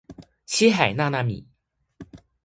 [0.47, 1.45] 七海娜娜米